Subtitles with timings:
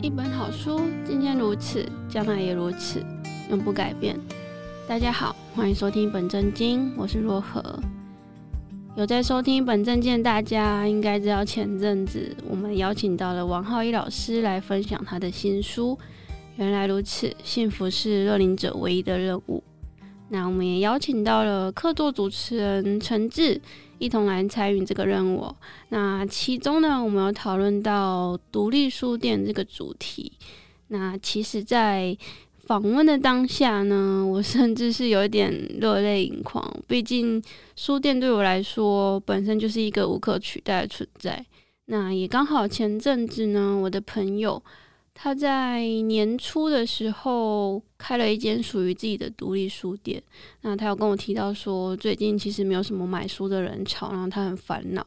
[0.00, 3.04] 一本好书，今天如此，将来也如此，
[3.50, 4.16] 永不改变。
[4.86, 7.60] 大家好，欢迎收听本正经，我是若何。
[8.96, 15.98] 有在收听本正经，大家应该知道前阵子我们邀请到了王浩一老师来分享他的新书
[16.54, 19.62] 《原来如此，幸福是乐龄者唯一的任务》。
[20.28, 23.60] 那我们也邀请到了客座主持人陈志。
[23.98, 25.54] 一同来参与这个任务。
[25.90, 30.32] 那其中呢，我们有讨论到独立书店这个主题。
[30.88, 32.16] 那其实，在
[32.58, 36.64] 访问的当下呢，我甚至是有一点热泪盈眶。
[36.86, 37.42] 毕竟，
[37.76, 41.44] 书店对我来说本身就是一个无可取代的存在。
[41.86, 44.62] 那也刚好前阵子呢，我的朋友。
[45.20, 50.22] 他在年初的时候开了一间属于自己的独立书店。
[50.60, 55.04] 那他有跟我提到说，最近其实没有什么买书的人潮，然后他很烦恼。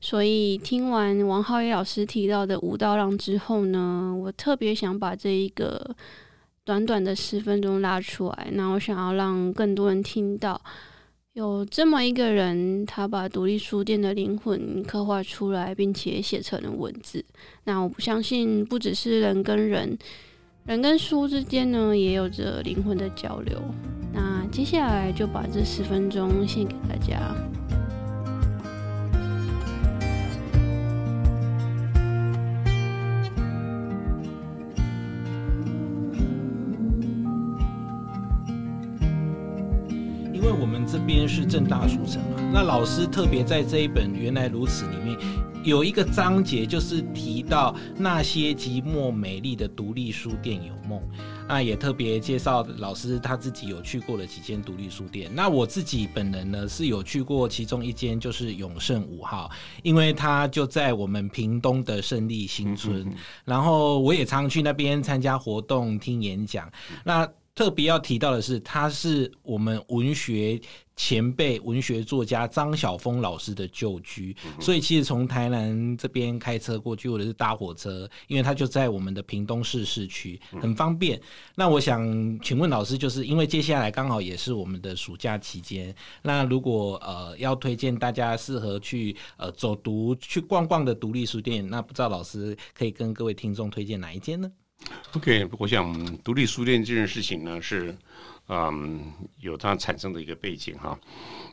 [0.00, 5.94] 所以听完王浩一老师提到的五道浪之后呢，我特别想把这一个
[6.64, 10.60] 短短的十分钟拉出来，那我想要让更多人听到。
[11.34, 17.24] 有这么一个人，他把独立书店的灵魂刻画出来，并且写成了文字。
[17.64, 19.98] 那我不相信，不只是人跟人，
[20.64, 23.60] 人跟书之间呢，也有着灵魂的交流。
[24.12, 27.34] 那接下来就把这十分钟献给大家。
[41.06, 42.50] 边是正大书城嘛？
[42.52, 45.16] 那老师特别在这一本《原来如此》里面
[45.62, 51.00] 有一个章节，就是提到那些寂寞美丽的独立书店有梦。
[51.46, 55.30] 那也特别介绍老师他自己有去过的几间独立书店。
[55.34, 59.50] 那我自己本人呢是有去过其中一间，就是永盛五号，
[59.82, 63.00] 因为它就在我们屏东的胜利新村。
[63.00, 63.16] 嗯嗯嗯。
[63.44, 66.70] 然后我也常去那边参加活动、听演讲。
[67.04, 70.60] 那特别要提到的是，他是我们文学
[70.96, 81.20] 前辈、文学作家张晓峰老师的旧居，所以其实从台南这边开车过去，或者是搭火车，因为他就在我们的屏东市市区，很方便。
[81.54, 82.04] 那我想
[82.40, 94.50] 请问老师，就是因为接下来刚好也是我们的暑假期间，那如果呃要推荐大家适合去呃走读、去逛逛的独立书店，那不知道老师可以跟各位听众推荐哪一间呢
[95.14, 97.96] ？OK，我想独立书店这件事情呢，是
[98.48, 100.98] 嗯有它产生的一个背景哈。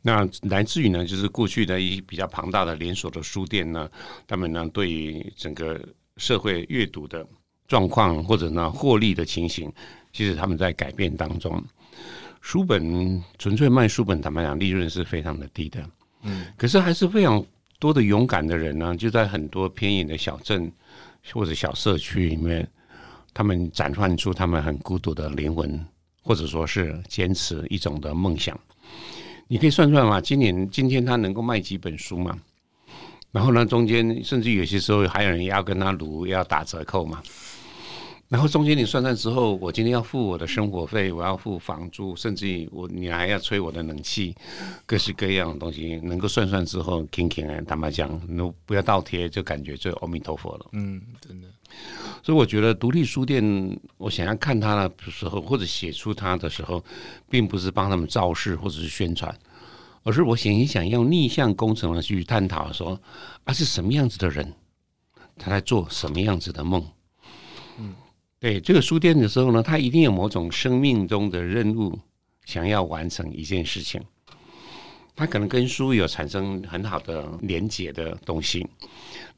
[0.00, 3.90] 那来自于呢，就是过去的一比较庞大的连锁的书店呢，
[4.28, 5.80] 他们呢对于整个
[6.16, 7.26] 社会阅读的
[7.66, 9.70] 状况或者呢获利的情形，
[10.12, 11.62] 其实他们在改变当中。
[12.40, 15.84] 书本纯粹卖书本，坦白讲，利润是非常的低的。
[16.22, 17.44] 嗯，可是还是非常
[17.80, 20.72] 多的勇敢的人呢，就在很多偏远的小镇
[21.32, 22.66] 或者小社区里面。
[23.38, 25.80] 他们展现出他们很孤独的灵魂，
[26.24, 28.58] 或者说是坚持一种的梦想。
[29.46, 32.36] 你可以算算嘛，今年今天他能够卖几本书嘛？
[33.30, 37.22] 然后呢，中间甚至有些时候还有人要跟他卢要打折扣嘛？
[38.26, 44.34] 然后中间你算算之后，我今天要付我的生活费，我要付房租，甚至我你还要吹我的冷气，
[44.84, 50.66] 各式各样的东西，能够算算之后，轻轻的坦白讲，那不要倒贴，就感觉就阿弥陀佛了。
[50.72, 51.46] 嗯，真的。
[52.22, 56.84] 所以我觉得独立书店，我想要看他的时候，或者写出他的时候，
[57.30, 59.34] 并不是帮他们造势或者是宣传，
[60.02, 63.00] 而是我想一想用逆向工程的去探讨说，
[63.44, 64.52] 啊是什么样子的人，
[65.36, 66.84] 他在做什么样子的梦。
[67.78, 67.94] 嗯。
[68.40, 71.98] 对这个书店的时候呢，他一定有某种生命中的任务，
[72.44, 74.00] 想要完成一件事情。
[75.16, 78.64] 他可能跟书有产生很好的连结的东西。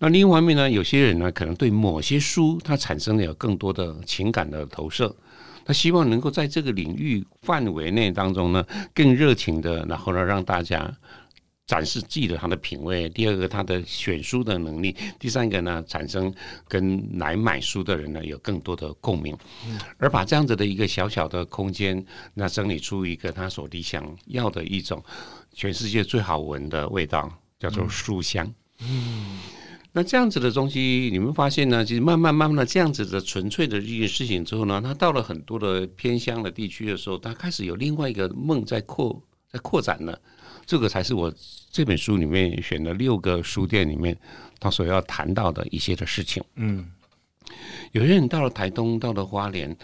[0.00, 5.14] 那另一方面呢，有些人呢，可能对某些书他产生了有更多的情感的投射。
[5.64, 10.92] 他希望能够在这个领域范围内当中呢，更热情的，然后呢，让大家。
[11.66, 16.34] 展示自己的他的品味，第二个他的选书的能力，第三个呢，产生
[16.66, 19.38] 跟来买书的人呢有更多的共鸣，
[19.96, 22.04] 而把这样子的一个小小的空间，
[22.34, 25.00] 那整理出一个他所理想要的一种
[25.52, 28.52] 全世界最好闻的味道，叫做书香。
[28.80, 29.38] 嗯，
[29.92, 39.20] 那这样子的东西，你们发现呢，其实慢慢慢慢的这样子的纯粹的这件事情之后呢，他到了很多的偏乡的地区的时候，他开始有另外一个梦在扩
[39.50, 40.20] 在扩展了。
[40.64, 41.34] 这个才是我
[41.72, 44.16] 这本书里面选的六个书店里面
[44.60, 46.40] 他所要谈到的一些的事情。
[46.54, 46.88] 嗯，
[47.90, 49.76] 有些人到了台东，到了花莲，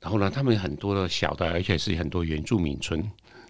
[0.00, 3.02] 然后呢，他们很多的小的，而且是很多原住民村，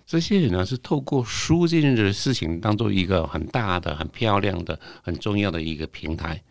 [0.06, 6.42] 这些人呢是透过书这件事情当做一个很大的、很漂亮的、很重要的一个平台，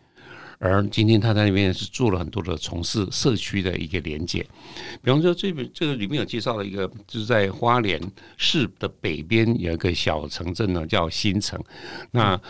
[0.58, 4.44] 而今天他在那边是做了很多的从事社区的一个连接，
[5.02, 8.00] 比方说这本这个里面有介绍了一个，就是在花莲
[8.36, 11.62] 市的北边有一个小城镇呢，叫新城。
[12.10, 12.40] 那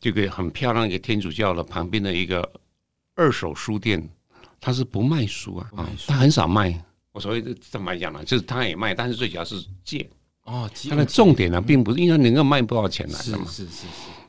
[0.00, 2.50] 这个很漂亮一个天主教的旁边的一个
[3.16, 4.08] 二手书店，
[4.60, 6.82] 他是不卖书啊，啊，他很少卖。
[7.12, 8.24] 我所谓的怎么讲呢？
[8.24, 10.08] 就是他也卖，但是最主要是借。
[10.44, 13.44] 哦，它的重点呢，并不是因为能够卖多少钱来的嘛。
[13.46, 13.86] 是是是是。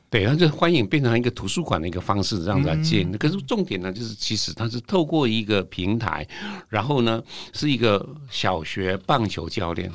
[0.08, 3.04] 对，它就欢迎变成一个图书馆的一个方式，这样子来借。
[3.18, 6.26] 可是重点呢，就是其实它是透过一个平台，
[6.68, 7.22] 然后呢，
[7.52, 9.90] 是一个小学棒球教练。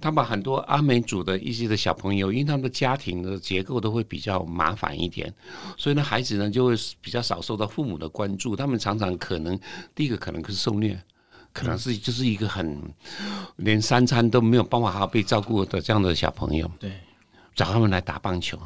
[0.00, 5.32] 他把很多阿美族的一些的小朋友，因为他们的家庭的结构都会比较麻烦一点，
[5.76, 8.56] 所以呢，孩子呢就会比较少受到父母的关注。
[8.56, 9.56] 他们常常可能
[9.94, 11.00] 第一个可能是受虐。
[11.52, 12.80] 可能是就是一个很
[13.56, 16.92] 连三餐都没有办法好好被照顾的这样的小朋友，对，
[17.54, 18.58] 找他们来打棒球，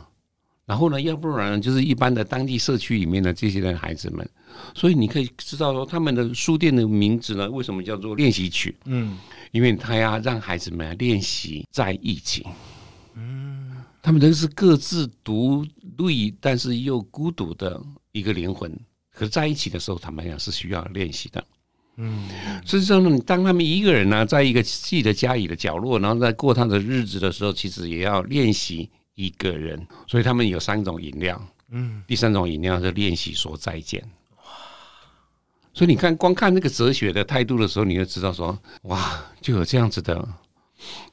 [0.65, 4.29] 然后呢，要不然就是一般的当地社区里面的这些的孩子们，
[4.75, 8.77] 所以你可以知道说他们的书店的名字呢，为什么叫做练习曲？
[8.85, 9.19] 嗯，
[9.51, 12.47] 因为他要让孩子们练习在一起，
[13.15, 15.67] 嗯，他们都是各自独
[15.99, 17.81] 立但是又孤独的
[18.13, 18.71] 一个灵魂，
[19.13, 21.45] 可是在一起的时候，他们俩是需要练习的。
[21.99, 22.29] 嗯，
[22.65, 29.87] 实际上呢，当他们一个人呢，在一个自己的家里的角落，然后在过他的日子的时候，其实也要练习一个人。
[30.07, 31.41] 所以他们有三种饮料，
[31.71, 34.03] 嗯，第三种饮料是练习说再见。
[34.37, 34.45] 哇，
[35.73, 40.29] 所以你看，光看那个哲学的态度的时候，你就知道说，哇，就有这样子的，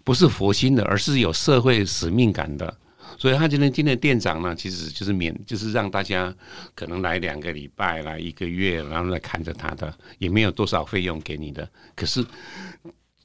[0.03, 2.77] 不是佛心的，而是有社会使命感的。
[3.17, 6.33] 所以他今天今天的店长呢，其实就是免，就是让大家
[6.75, 11.67] 可能来两个礼拜，来一个月，然后来看着他的，也没有多少费用给你的。
[11.95, 12.25] 可是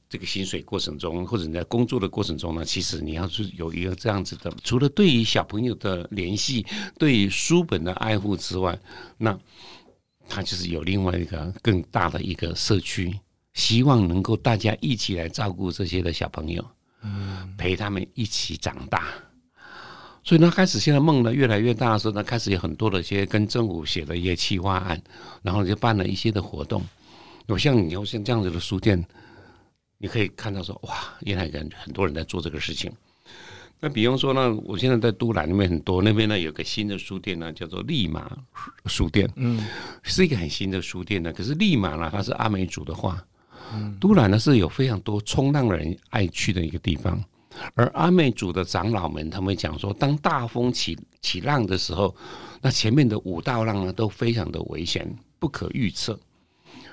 [0.07, 6.65] 这个薪水过程中，或者你在工作的过程中呢，其实你要是有一个这样子的，除了对于小朋友的联系，
[6.97, 8.77] 对于书本的爱护之外，
[9.17, 9.37] 那
[10.27, 13.19] 他就是有另外一个更大的一个社区，
[13.53, 16.63] 希望能够大家一起来照顾这些的小朋友，
[17.57, 19.07] 陪他们一起长大。
[20.29, 25.01] 所以呢，开始现在梦呢越来越大的时候呢，开始有很多的一些跟政府写的一些企划案，
[25.41, 26.83] 然后就办了一些的活动。
[27.47, 29.03] 有像你要像这样子的书店，
[29.97, 32.91] 你可以看到说，哇，原来人很多人在做这个事情。
[33.79, 38.31] 那比方说呢，我现在在都兰那边很多，那边呢有个新的书店呢，叫做利马
[38.85, 39.65] 书店，嗯，
[40.03, 41.33] 是一个很新的书店呢。
[41.33, 43.19] 可是利马呢，它是阿美族的话，
[43.73, 47.19] 嗯，都兰呢是有非常多冲浪人爱去的一个地方。
[47.75, 52.15] 而阿美族的长老们，他们讲说，当大风起起浪的时候，
[52.61, 55.09] 那前面的五道浪呢都非常的危险，
[55.39, 56.19] 不可预测，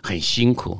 [0.02, 0.78] 很辛苦。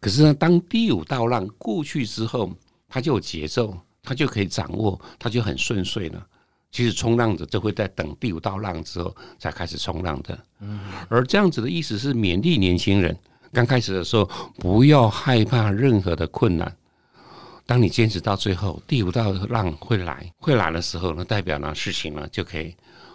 [0.00, 2.52] 可是呢，当第五道浪过去之后，
[2.88, 6.26] 它就有节奏，它就可以掌握，它就很顺遂了。
[6.70, 10.38] 其实冲浪者就会在等第五道浪之后才开始冲浪的。
[11.08, 13.16] 而这样子的意思是勉励年轻人，
[13.52, 16.76] 刚开始的时候不要害怕任何的困难。
[17.66, 22.72] 当你坚持到最后，第五道浪会来，会来的时候呢，代表呢事情呢就可以，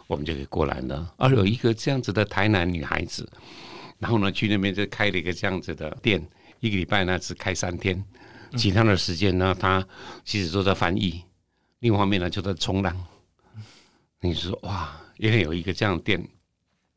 [0.08, 1.14] 我们就可以过来了。
[1.16, 3.28] 而有一个这样子的台南女孩子，
[3.98, 6.22] 然后呢去那边就开了一个这样子的店，
[6.60, 8.04] 一个礼拜呢只开三天，
[8.58, 9.88] 其他的时间呢她
[10.26, 11.24] 其实都在翻译，
[11.80, 12.94] 另外一方面呢就在冲浪。
[14.20, 16.22] 你说哇，原来有一个这样的店。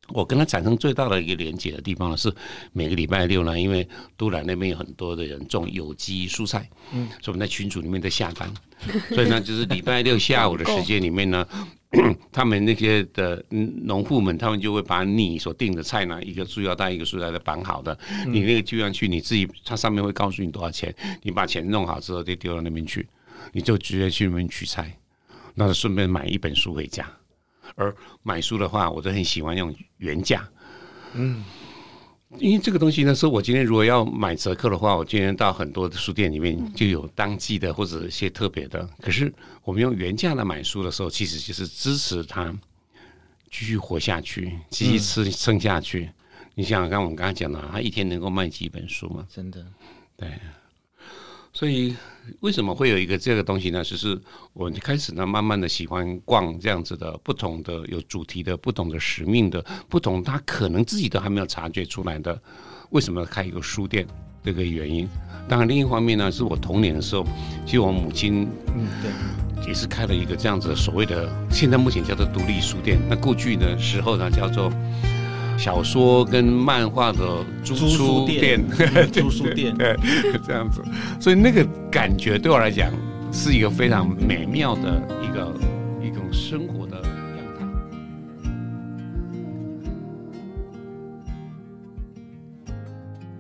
[0.08, 2.32] 我跟他产生最大的一个连接的地方呢，是
[2.73, 8.52] 每个礼拜六呢，因为都兰那边有很多的人种有机蔬菜，嗯，所以我们在群组里面在下单，
[9.08, 11.46] 所以呢，就是礼拜六下午的时间里面呢，
[12.30, 23.08] 他们那些的农户们，他们就会把你所订的菜呢，一个塑料袋一个塑料袋绑好的，你那个就要去，你自己，它上面会告诉你多少钱，你把钱弄好之后就丢到那边去，
[23.52, 24.99] 你就直接去那边取菜，
[25.54, 27.11] 那顺便买一本书回家。
[27.74, 30.48] 而买书的话，我都很喜欢用原价，
[31.14, 31.44] 嗯，
[32.38, 38.88] 因为这个东西呢，是我今天如果要买折扣的话，我今天到很多的书店里面就有当季的或者一些特别的。
[39.00, 42.52] 可是我们用原价来买书的时候，其实就是支持他
[43.50, 46.10] 继续活下去，继续吃撑下去。
[46.54, 49.26] 你想想看，我们刚才讲的，他一天能够卖几本书吗？
[49.28, 49.64] 真的，
[50.16, 50.28] 对。
[51.56, 51.94] 所以
[52.40, 53.84] 为什么会有一个这个东西呢？
[53.84, 54.20] 就是
[54.54, 62.37] 我开始呢，慢慢的喜欢逛这样子的不同的有主题的、不同的使命的、不同他可能自己都还没有察觉出来的，
[62.90, 64.04] 为什么要开一个书店
[64.42, 65.08] 这个原因。
[65.49, 67.25] 当然，另一方面呢，是我童年的时候，
[67.64, 72.99] 其实我母亲嗯对，也是开了一个这样子所谓的，现在目前叫做独立书店。
[73.08, 74.73] 那过去的时候呢，叫做。
[75.56, 78.62] 小说跟漫画的租书店，
[79.11, 79.96] 租书店， 对，
[80.46, 80.82] 这样子，
[81.18, 82.92] 所以那个感觉对我来讲
[83.32, 85.52] 是一个非常美妙的一个
[86.02, 87.66] 一种生活的样态。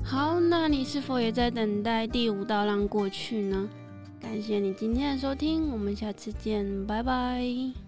[0.02, 3.68] 好，那你是否也在等待第五道浪过去呢？
[4.20, 7.83] 感谢你今天的收听，我们下次见，拜拜。